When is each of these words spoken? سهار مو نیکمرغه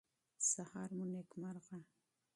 سهار 0.51 0.89
مو 0.97 1.03
نیکمرغه 1.13 1.79